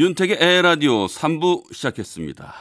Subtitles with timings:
[0.00, 2.54] 윤택의 에라디오 3부 시작했습니다.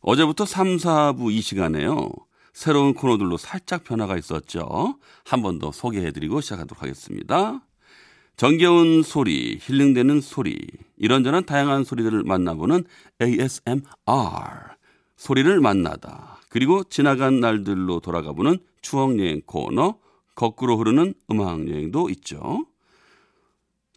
[0.00, 2.10] 어제부터 3, 4부 이 시간에요.
[2.52, 4.96] 새로운 코너들로 살짝 변화가 있었죠.
[5.24, 7.60] 한 번 더 소개해드리고 시작하도록 하겠습니다.
[8.36, 10.58] 정겨운 소리, 힐링되는 소리,
[10.96, 12.82] 이런저런 다양한 소리들을 만나보는
[13.22, 13.82] ASMR.
[15.16, 16.40] 소리를 만나다.
[16.48, 19.98] 그리고 지나간 날들로 돌아가보는 추억여행 코너,
[20.34, 22.66] 거꾸로 흐르는 음악여행도 있죠.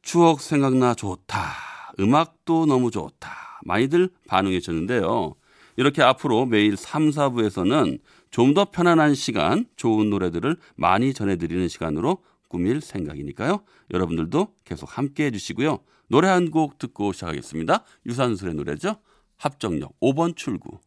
[0.04, 1.73] 추억 생각나 좋다.
[2.00, 3.30] 음악도 너무 좋다.
[3.66, 5.36] 많이들 반응해 주는데요.
[5.76, 12.18] 이렇게 앞으로 매일 3, 4부에서는 좀 더 편안한 시간, 좋은 노래들을 많이 전해드리는 시간으로
[12.50, 13.64] 꾸밀 생각이니까요.
[13.92, 15.80] 여러분들도 계속 함께 해주시고요.
[16.08, 17.84] 노래 한 곡 듣고 시작하겠습니다.
[18.06, 18.98] 유산슬의 노래죠.
[19.38, 20.80] 합정역 5번 출구.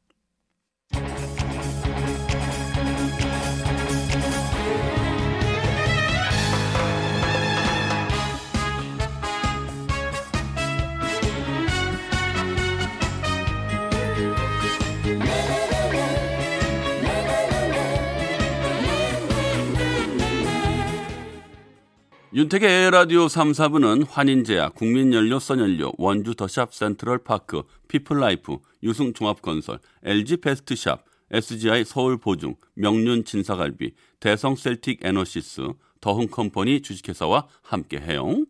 [22.37, 32.57] 윤택의 에헤라디오 3, 4부는 환인제약, 국민연료, 썬연료, 원주 더샵 센트럴파크, 피플라이프, 유승종합건설, LG베스트샵, SGI 서울보증,
[32.75, 35.63] 명륜 진사갈비, 대성쎌틱 에너시스,
[36.03, 38.45] 더흥컴퍼니 주식회사와 함께해요.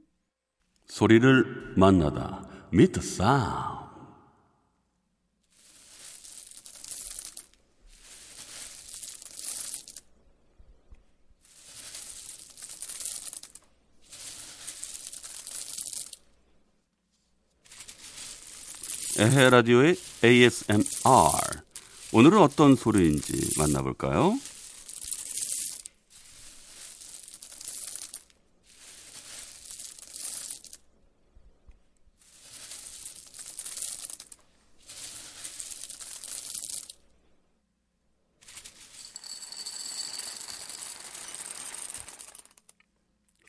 [0.87, 2.43] 소리를 만나다.
[2.73, 3.86] Meet Sound.
[19.19, 20.83] 에헤 라디오의 ASMR.
[22.13, 24.39] 오늘은 어떤 소리인지 만나볼까요?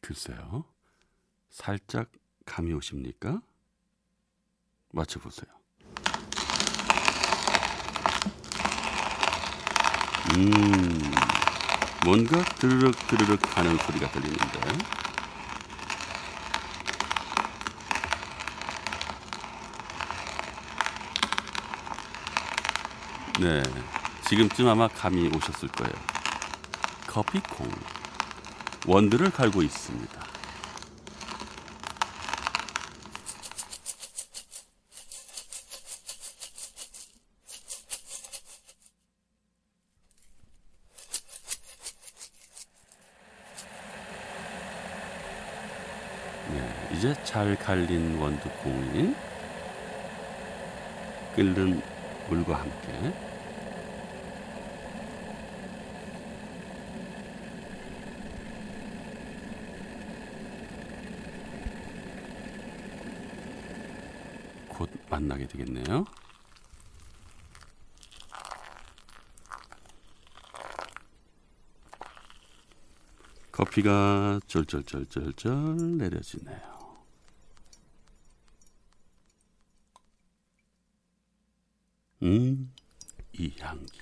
[0.01, 0.63] 글쎄요.
[1.49, 2.09] 살짝
[2.45, 3.41] 감이 오십니까?
[4.93, 5.56] 맞춰보세요.
[10.35, 11.13] 음,
[12.05, 14.59] 뭔가 드르륵 드르륵 하는 소리가 들리는데.
[23.39, 23.63] 네,
[24.27, 25.93] 지금쯤 아마 감이 오셨을 거예요.
[27.05, 27.69] 커피콩.
[28.85, 30.27] 원두를 갈고 있습니다.
[46.49, 49.15] 네, 이제 잘 갈린 원두콩이
[51.35, 51.81] 끓는
[52.27, 53.13] 물과 함께
[64.67, 66.03] 곧 만나게 되겠네요.
[73.53, 76.76] 커피가 쫄쫄쫄쫄쫄 내려지네요.
[82.27, 82.73] 음,
[83.31, 83.99] 이 향기.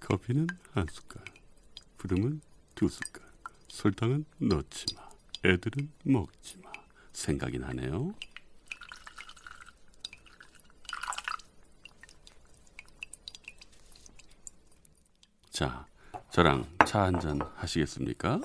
[0.00, 1.22] 커피는 한 숟갈,
[1.98, 2.40] 부름은
[2.74, 3.22] 두 숟갈,
[3.68, 5.08] 설탕은 넣지 마,
[5.44, 6.72] 애들은 먹지 마.
[7.12, 8.14] 생각이 나네요.
[15.50, 15.86] 자,
[16.30, 18.40] 저랑 차 한 잔 하시겠습니까?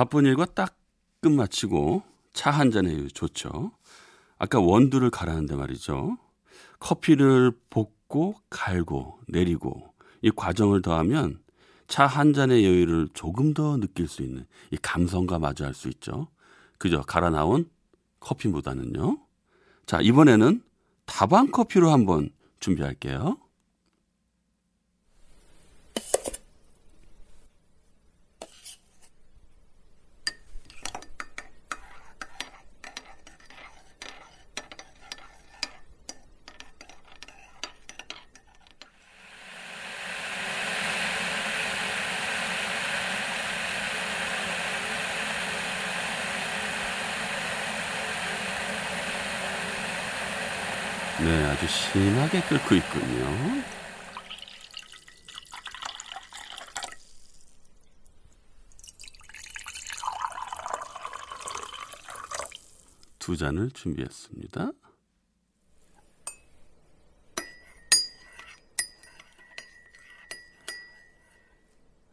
[0.00, 0.78] 바쁜 일과 딱
[1.20, 2.02] 끝마치고
[2.32, 3.70] 차 한 잔에 좋죠.
[4.38, 6.16] 아까 원두를 갈았는데 말이죠.
[6.78, 9.92] 커피를 밟고 갈고 내리고
[10.22, 11.42] 이 과정을 더하면
[11.86, 16.28] 차 한 잔의 여유를 조금 더 느낄 수 있는 이 감성과 마주할 수 있죠.
[16.78, 17.68] 그저 갈아 나온
[18.20, 19.18] 커피보다는요.
[19.84, 20.62] 자, 이번에는
[21.04, 23.36] 다방 커피로 한번 준비할게요.
[51.22, 53.62] 네, 아주 심하게 끓고 있군요.
[63.18, 64.72] 두 잔을 준비했습니다.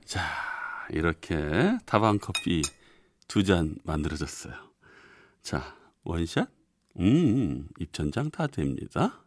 [0.05, 0.21] 자,
[0.91, 2.61] 이렇게 다방 커피
[3.27, 4.53] 두 잔 만들어졌어요.
[5.43, 6.56] 자, 원샷?
[6.99, 9.23] 음, 입천장 다 됩니다.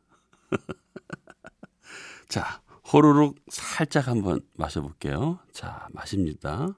[2.28, 2.62] 자,
[2.92, 5.38] 호로록 살짝 한번 마셔볼게요.
[5.52, 6.74] 자, 마십니다.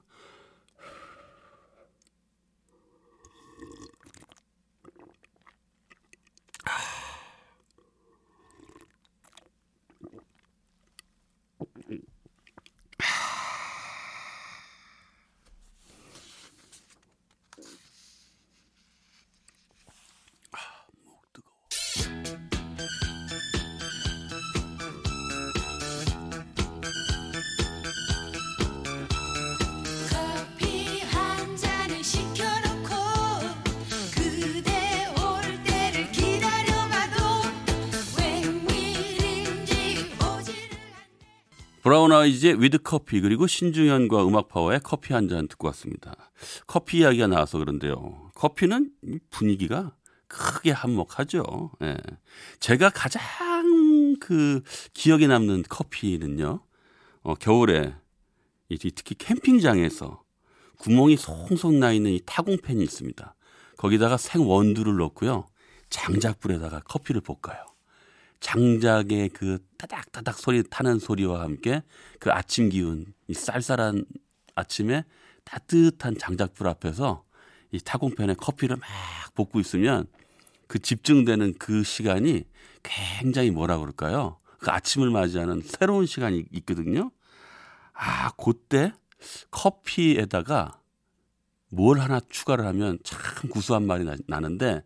[41.83, 46.31] 브라운 아이즈의 With Coffee 그리고 신중현과 음악 파워의 커피 한 잔 듣고 왔습니다.
[46.65, 48.31] 커피 이야기가 나와서 그런데요.
[48.35, 49.93] 커피는 이 분위기가
[50.27, 51.71] 크게 한몫하죠.
[51.81, 51.97] 예.
[52.61, 53.21] 제가 가장
[54.21, 54.61] 그
[54.93, 56.61] 기억에 남는 커피는요.
[57.21, 57.93] 어, 겨울에
[58.69, 60.23] 이 특히 캠핑장에서
[60.79, 63.35] 구멍이 송송 나 있는 이 타공팬이 있습니다.
[63.77, 65.47] 거기다가 생 원두를 넣고요.
[65.89, 67.65] 장작불에다가 커피를 볶아요.
[68.43, 71.81] 장작의 그 따닥따닥 소리 타는 소리와 함께
[72.19, 74.03] 그 아침 기운, 이 쌀쌀한
[74.53, 75.05] 아침에
[75.45, 77.23] 따뜻한 장작불 앞에서
[77.71, 78.85] 이 타공팬에 커피를 막
[79.33, 80.07] 볶고 있으면
[80.67, 82.43] 그 집중되는 그 시간이
[82.83, 84.39] 굉장히 뭐라 그럴까요?
[84.59, 87.11] 그 아침을 맞이하는 새로운 시간이 있거든요.
[87.93, 88.91] 아, 그때
[89.51, 90.81] 커피에다가
[91.69, 94.83] 뭘 하나 추가를 하면 참 구수한 말이 나, 나는데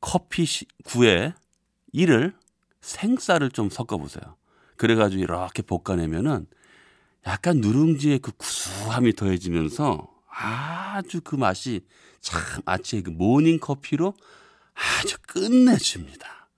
[0.00, 1.32] 커피 시- 구에
[1.92, 2.34] 이를
[2.88, 4.36] 생쌀을 좀 섞어보세요.
[4.76, 6.46] 그래가지고 이렇게 볶아내면은
[7.26, 11.84] 약간 누룽지의 그 구수함이 더해지면서 아주 그 맛이
[12.20, 14.14] 참 마치 그 모닝 커피로
[14.74, 16.48] 아주 끝내줍니다.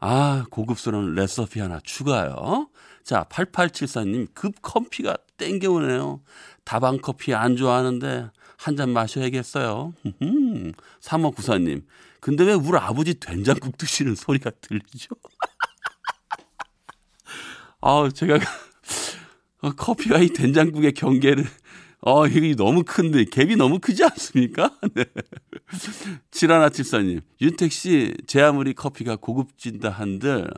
[0.00, 2.68] 아, 고급스러운 레시피 하나 추가요.
[3.04, 6.20] 자, 8874님, 급 커피가 땡겨오네요.
[6.64, 9.94] 다방 커피 안 좋아하는데 한 잔 마셔야겠어요.
[11.00, 11.84] 3594님,
[12.20, 15.14] 근데 왜 우리 아버지 된장국 드시는 소리가 들리죠?
[17.80, 18.38] 아, 제가
[19.62, 21.44] 어, 커피와 이 된장국의 경계를
[22.02, 24.74] 어, 이게 너무 큰데 갭이 너무 크지 않습니까?
[24.94, 25.04] 네.
[26.30, 30.48] 칠하나 칠사님, 윤택 씨, 제 아무리 커피가 고급진다 한들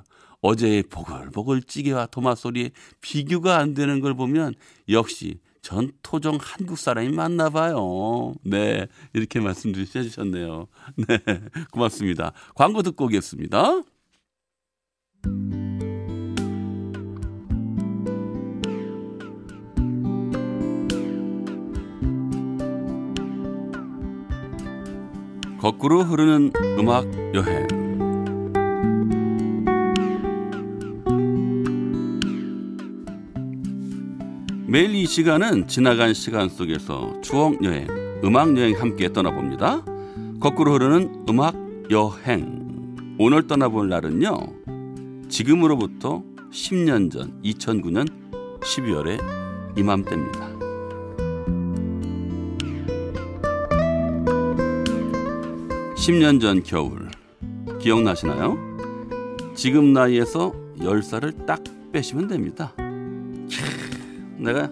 [0.40, 4.54] 어제의 보글보글 찌개와 토마 소리에 비교가 안 되는 걸 보면
[4.88, 8.34] 역시 전 토종 한국 사람이 맞나 봐요.
[8.44, 10.66] 네, 이렇게 말씀 주셨네요.
[10.96, 11.18] 네,
[11.70, 12.32] 고맙습니다.
[12.54, 13.82] 광고 듣고 오겠습니다.
[25.62, 26.50] 거꾸로 흐르는
[26.80, 27.68] 음악 여행.
[34.66, 37.86] 매일 이 시간은 지나간 시간 속에서 추억 여행,
[38.24, 39.84] 음악 여행 함께 떠나봅니다.
[40.40, 41.54] 거꾸로 흐르는 음악
[41.92, 42.96] 여행.
[43.20, 44.34] 오늘 떠나볼 날은요.
[45.28, 48.08] 지금으로부터 10년 전 2009년
[48.62, 50.61] 12월에 이맘때입니다.
[56.02, 57.08] 10년 전 겨울
[57.80, 58.58] 기억나시나요?
[59.54, 62.72] 지금 나이에서 10살을 딱 빼시면 됩니다.
[62.76, 63.48] 캬,
[64.38, 64.68] 내가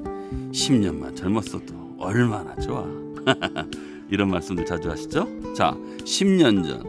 [0.51, 2.85] 10년만 젊었어도 얼마나 좋아.
[4.11, 5.55] 이런 말씀들 자주 하시죠?
[5.55, 6.83] 자, 10년 전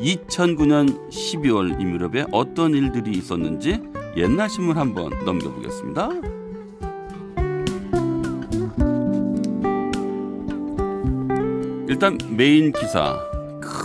[0.00, 3.78] 2009년 12월 이 무렵에 어떤 일들이 있었는지
[4.16, 6.08] 옛날 신문 한번 넘겨보겠습니다.
[11.88, 13.31] 일단 메인 기사,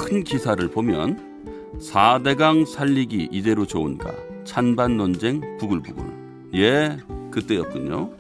[0.08, 4.14] 큰 기사를 보면 4대강 살리기 이대로 좋은가
[4.46, 6.52] 찬반 논쟁 부글부글.
[6.56, 6.98] 예
[7.30, 8.12] 그때였군요.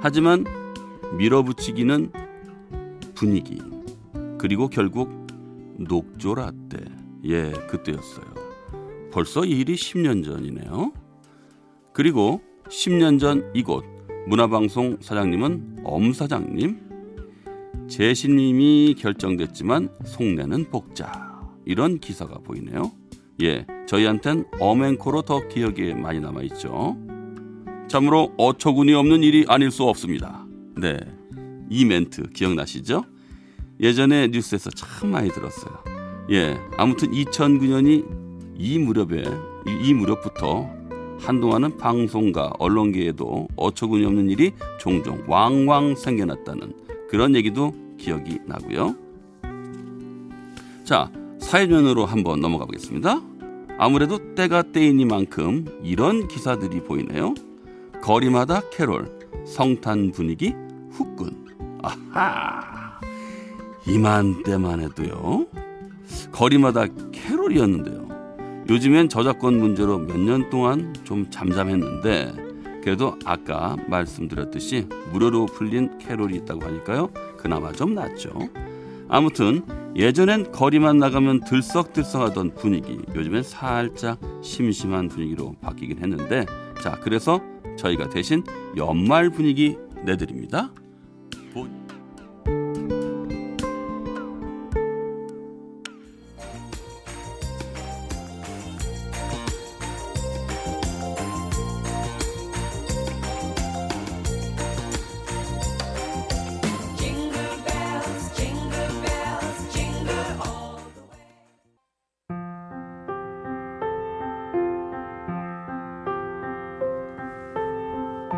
[0.00, 0.44] 하지만
[1.16, 2.12] 밀어붙이기는
[3.14, 3.62] 분위기
[4.36, 5.08] 그리고 결국
[5.78, 6.84] 녹조라떼.
[7.24, 8.26] 예 그때였어요.
[9.10, 10.92] 벌써 이 일이 10년 전이네요.
[11.94, 13.86] 그리고 10년 전 이곳
[14.26, 16.85] 문화방송 사장님은 엄 사장님
[17.88, 22.92] 재신임이 결정됐지만 속내는 복자 이런 기사가 보이네요.
[23.42, 26.96] 예, 저희한텐 어맹코로 더 기억에 많이 남아 있죠.
[27.88, 30.46] 참으로 어처구니 없는 일이 아닐 수 없습니다.
[30.76, 30.96] 네,
[31.70, 33.04] 이 멘트 기억나시죠?
[33.80, 35.84] 예전에 뉴스에서 참 많이 들었어요.
[36.30, 39.22] 예, 아무튼 2009년이 이 무렵에
[39.66, 40.68] 이, 이 무렵부터
[41.18, 48.94] 한동안은 방송과 언론계에도 어처구니 없는 일이 종종 왕왕 생겨났다는 그런 얘기도 기억이 나고요.
[50.84, 51.10] 자,
[51.40, 53.20] 사회면으로 한번 넘어가 보겠습니다.
[53.78, 57.34] 아무래도 때가 때이니만큼 이런 기사들이 보이네요.
[58.02, 60.54] 거리마다 캐롤, 성탄 분위기
[60.90, 61.46] 후끈.
[61.82, 63.00] 아하.
[63.86, 65.46] 이만때만 해도요.
[66.32, 68.06] 거리마다 캐롤이었는데요.
[68.68, 72.45] 요즘엔 저작권 문제로 몇 년 동안 좀 잠잠했는데
[72.86, 77.10] 그래도 아까 말씀드렸듯이 무료로 풀린 캐롤이 있다고 하니까요.
[77.36, 78.30] 그나마 좀 낫죠.
[79.08, 79.62] 아무튼
[79.96, 86.46] 예전엔 거리만 나가면 들썩들썩하던 분위기 요즘엔 살짝 심심한 분위기로 바뀌긴 했는데
[86.80, 87.40] 자 그래서
[87.76, 88.44] 저희가 대신
[88.76, 90.70] 연말 분위기 내드립니다.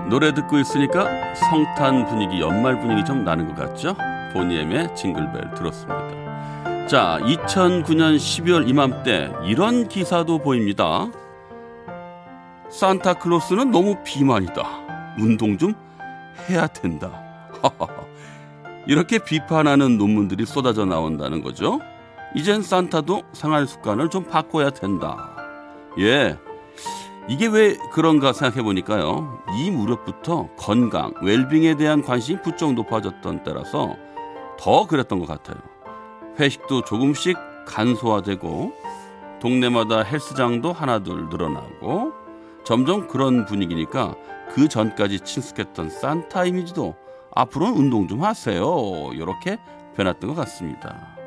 [0.09, 3.95] 노래 듣고 있으니까 성탄 분위기 연말 분위기 좀 나는 것 같죠?
[4.33, 6.87] 보니엠의 징글벨 들었습니다.
[6.87, 11.11] 자 2009년 12월 이맘때 이런 기사도 보입니다.
[12.71, 15.17] 산타클로스는 너무 비만이다.
[15.19, 15.75] 운동 좀
[16.49, 17.11] 해야 된다.
[18.87, 21.81] 이렇게 비판하는 논문들이 쏟아져 나온다는 거죠.
[22.35, 25.37] 이젠 산타도 생활 습관을 좀 바꿔야 된다.
[25.99, 26.39] 예.
[27.29, 29.43] 이게 왜 그런가 생각해 보니까요.
[29.59, 33.97] 이 무렵부터 건강, 웰빙에 대한 관심이 부쩍 높아졌던 때라서
[34.59, 35.59] 더 그랬던 것 같아요.
[36.41, 38.73] 회식도 조금씩 간소화되고
[39.41, 42.13] 동네마다 헬스장도 하나둘 늘어나고
[42.65, 44.15] 점점 그런 분위기니까
[44.51, 46.95] 그 전까지 친숙했던 산타 이미지도
[47.35, 48.65] 앞으로는 운동 좀 하세요.
[49.13, 49.59] 이렇게
[49.97, 51.19] 변했던 것 같습니다.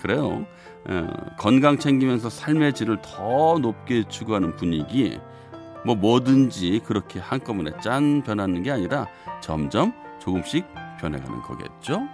[0.00, 0.44] 그래요.
[0.88, 1.06] 에,
[1.38, 5.18] 건강 챙기면서 삶의 질을 더 높게 추구하는 분위기,
[5.84, 9.06] 뭐 뭐든지 그렇게 한꺼번에 짠 변하는 게 아니라
[9.40, 10.66] 점점 조금씩
[11.00, 12.08] 변해가는 거겠죠.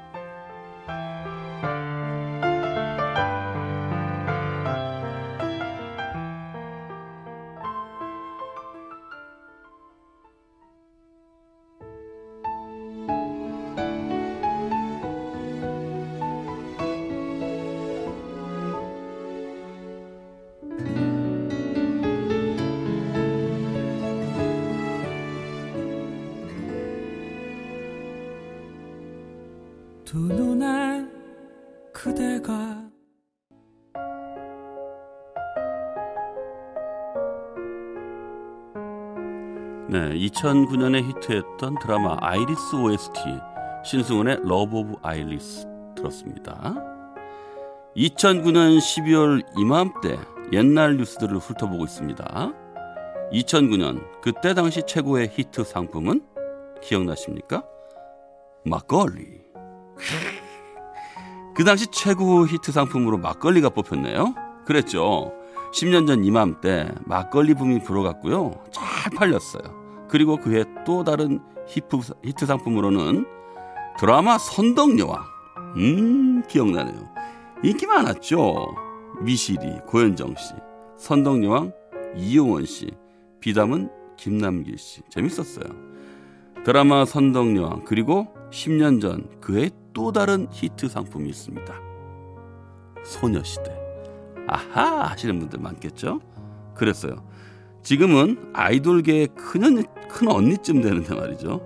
[30.10, 31.06] 두 눈에
[31.92, 32.52] 그대가
[39.88, 43.20] 네, 2009년에 히트했던 드라마 아이리스 OST
[43.84, 46.74] 신승훈의 Love of Iris 들었습니다.
[47.96, 50.18] 2009년 12월 이맘때
[50.52, 52.52] 옛날 뉴스들을 훑어보고 있습니다.
[53.32, 56.26] 2009년 그때 당시 최고의 히트 상품은
[56.82, 57.62] 기억나십니까?
[58.64, 59.50] 막걸리.
[61.54, 64.35] 그 당시 최고 히트 상품으로 막걸리가 뽑혔네요.
[64.64, 65.33] 그랬죠.
[65.73, 68.54] 10년 전 이맘때 막걸리 붐이 불어갔고요.
[68.73, 70.07] 잘 팔렸어요.
[70.09, 73.26] 그리고 그해 또 다른 히트, 히트 상품으로는
[73.99, 75.23] 드라마 선덕여왕.
[75.76, 77.09] 음, 기억나네요.
[77.62, 78.75] 인기 많았죠.
[79.21, 80.54] 미실이, 고현정 씨,
[80.97, 81.73] 선덕여왕,
[82.16, 82.90] 이용원 씨,
[83.40, 85.02] 비담은 김남길 씨.
[85.11, 85.66] 재밌었어요.
[86.64, 91.75] 드라마 선덕여왕 그리고 10년 전 그의 또 다른 히트 상품이 있습니다.
[93.04, 93.76] 소녀시대.
[94.49, 96.21] 아하 하시는 분들 많겠죠?
[96.75, 97.25] 그랬어요.
[97.83, 101.61] 지금은 아이돌계의 큰, 언니, 큰 언니쯤 되는데 말이죠.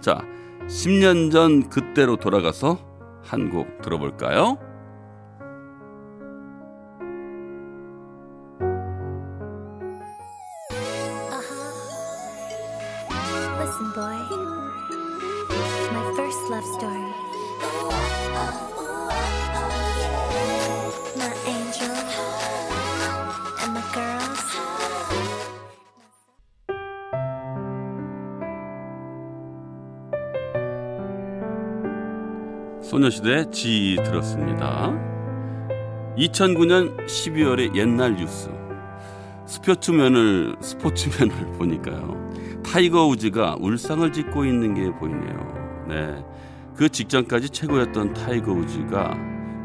[0.00, 0.22] 자,
[0.66, 2.78] 10년 전 그때로 돌아가서
[3.22, 4.58] 한 곡 들어볼까요?
[32.94, 34.92] 소녀시대 지 들었습니다.
[36.16, 38.48] 2009년 12월의 옛날 뉴스.
[39.46, 42.30] 스포츠면을 스포츠면을 보니까요.
[42.64, 45.84] 타이거 우즈가 울상을 짓고 있는 게 보이네요.
[45.88, 46.24] 네.
[46.76, 49.18] 그 직전까지 최고였던 타이거 우즈가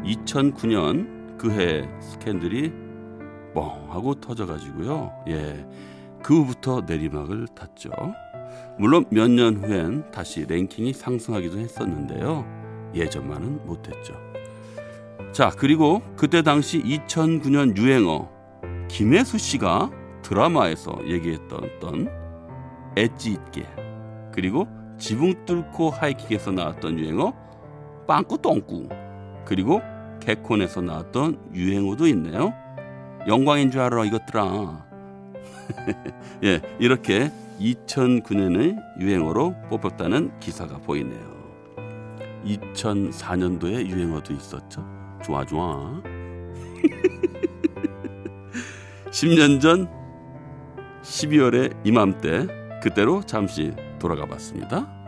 [0.04, 2.72] 2009년 그해 스캔들이
[3.54, 5.12] 뻥 하고 터져 가지고요.
[5.28, 5.64] 예.
[6.24, 7.90] 그 후부터 내리막을 탔죠.
[8.76, 12.59] 물론 몇 년 후엔 다시 랭킹이 상승하기도 했었는데요.
[12.94, 14.14] 예전만은 못했죠.
[15.32, 18.28] 자, 그리고 그때 당시 2009년 유행어
[18.88, 19.90] 김혜수 씨가
[20.22, 22.08] 드라마에서 얘기했던
[22.96, 23.66] 엣지 있게
[24.32, 24.66] 그리고
[24.98, 27.32] 지붕 뚫고 하이킥에서 나왔던 유행어
[28.06, 28.88] 빵꾸 똥꾸
[29.44, 29.80] 그리고
[30.20, 32.52] 개콘에서 나왔던 유행어도 있네요.
[33.26, 34.86] 영광인 줄 알아 이것들아.
[36.44, 37.30] 예, 이렇게
[37.60, 41.39] 2009년의 유행어로 뽑혔다는 기사가 보이네요.
[42.44, 44.84] 2004년도에 유행어도 있었죠.
[45.24, 46.00] 좋아 좋아.
[49.10, 49.88] 10년 전
[51.02, 52.46] 12월의 이맘때
[52.82, 54.99] 그때로 잠시 돌아가 봤습니다.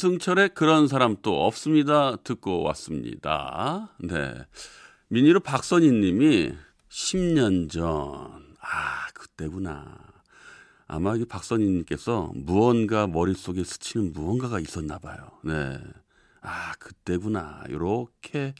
[0.00, 2.16] 이승철의 그런 사람 또 없습니다.
[2.24, 3.94] 듣고 왔습니다.
[3.98, 4.34] 네.
[5.08, 6.54] 미니로 박선희 님이
[6.88, 7.84] 10년 전.
[7.84, 9.98] 아, 그때구나.
[10.86, 15.18] 아마 이 박선희 님께서 무언가 머릿속에 스치는 무언가가 있었나 봐요.
[15.44, 15.78] 네.
[16.40, 17.64] 아, 그때구나.
[17.68, 18.54] 요렇게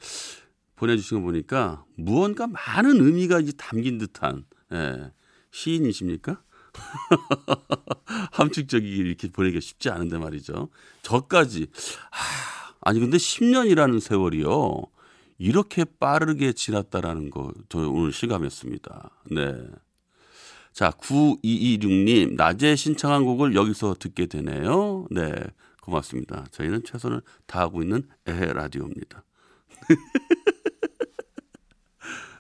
[0.76, 5.10] 보내주신 거 보니까 무언가 많은 의미가 이제 담긴 듯한, 예.
[5.52, 6.42] 시인이십니까?
[8.32, 10.68] 함축적이게 이렇게 보내기가 쉽지 않은데 말이죠.
[11.02, 11.66] 저까지
[12.10, 14.82] 하, 아니 근데 10년이라는 세월이요.
[15.38, 19.10] 이렇게 빠르게 지났다라는 거 저 오늘 실감했습니다.
[19.30, 19.54] 네.
[20.72, 25.06] 자, 9226님, 낮에 신청한 곡을 여기서 듣게 되네요.
[25.10, 25.32] 네.
[25.82, 26.46] 고맙습니다.
[26.52, 29.24] 저희는 최선을 다하고 있는 에헤 라디오입니다.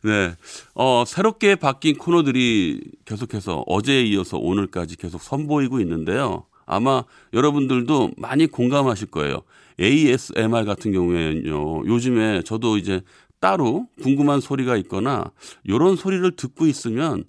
[0.02, 0.34] 네.
[0.74, 6.46] 어, 새롭게 바뀐 코너들이 계속해서 어제에 이어서 오늘까지 계속 선보이고 있는데요.
[6.66, 9.42] 아마 여러분들도 많이 공감하실 거예요.
[9.80, 11.86] ASMR 같은 경우에는요.
[11.86, 13.02] 요즘에 저도 이제
[13.40, 15.32] 따로 궁금한 소리가 있거나
[15.68, 17.24] 요런 소리를 듣고 있으면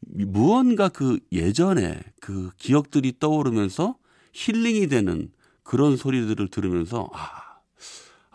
[0.00, 3.96] 무언가 그 예전에 그 기억들이 떠오르면서
[4.32, 5.30] 힐링이 되는
[5.62, 7.45] 그런 소리들을 들으면서 아,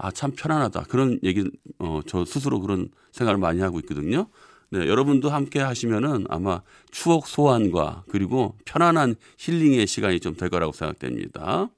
[0.04, 0.86] 아, 참 편안하다.
[0.90, 4.28] 그런 얘기, 어, 저 스스로 그런 생각을 많이 하고 있거든요.
[4.72, 11.70] 네, 여러분도 함께 하시면은 아마 추억 소환과 그리고 편안한 힐링의 시간이 좀 될 거라고 생각됩니다.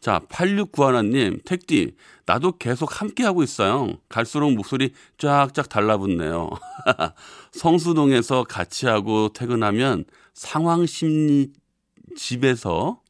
[0.00, 3.98] 자, 8691님, 택디, 나도 계속 함께 하고 있어요.
[4.08, 6.50] 갈수록 목소리 쫙쫙 달라붙네요.
[7.52, 11.52] 성수동에서 같이 하고 퇴근하면 상황 심리
[12.16, 13.00] 집에서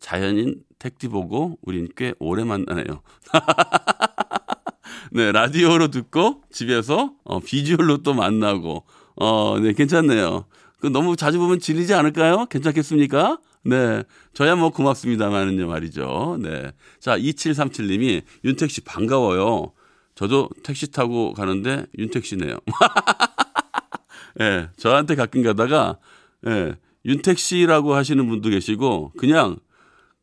[0.00, 3.02] 자연인 택디 보고 우린 꽤 오래 만나네요.
[5.12, 8.84] 네, 라디오로 듣고 집에서 어, 비주얼로 또 만나고
[9.16, 10.46] 어, 네, 괜찮네요.
[10.80, 12.46] 그 너무 자주 보면 질리지 않을까요?
[12.46, 13.38] 괜찮겠습니까?
[13.62, 14.02] 네.
[14.32, 16.38] 저야 뭐 고맙습니다만은요, 말이죠.
[16.40, 16.72] 네.
[16.98, 19.72] 자, 2737님이 윤택 씨 반가워요.
[20.14, 22.56] 저도 택시 타고 가는데 윤택 씨네요.
[24.40, 25.98] 예, 네, 저한테 가끔 가다가,
[26.46, 29.56] 예, 네, 윤택 씨라고 하시는 분도 계시고, 그냥,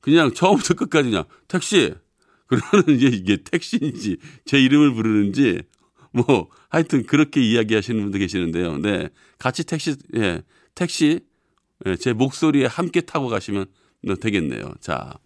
[0.07, 1.93] 그냥 처음부터 끝까지 그냥, 택시!
[2.47, 4.15] 그러면 이제 이게 택시인지,
[4.45, 5.63] 제 이름을 부르는지,
[6.13, 8.77] 뭐, 하여튼 그렇게 이야기하시는 분도 계시는데요.
[8.77, 9.09] 네.
[9.37, 10.43] 같이 택시, 예,
[10.75, 11.19] 택시,
[11.85, 13.65] 예, 제 목소리에 함께 타고 가시면
[14.21, 14.75] 되겠네요.
[14.79, 15.19] 자.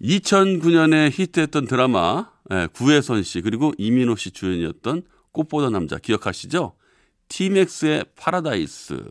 [0.00, 6.76] 2009년에 히트했던 드라마, 예, 구혜선 씨, 그리고 이민호 씨 주연이었던 꽃보다 남자 기억하시죠?
[7.26, 9.02] 티맥스의 파라다이스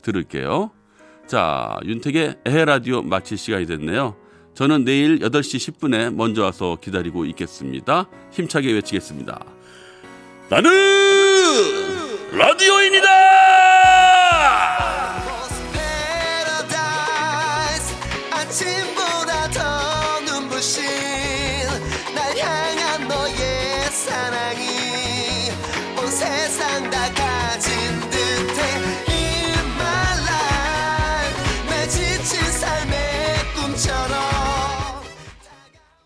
[0.00, 0.70] 들을게요.
[1.26, 4.16] 자, 윤택의 에헤라디오 마칠 시간이 됐네요.
[4.54, 8.06] 저는 내일 8시 10분에 먼저 와서 기다리고 있겠습니다.
[8.32, 9.44] 힘차게 외치겠습니다.
[10.50, 10.70] 나는
[12.32, 13.41] 라디오인이다!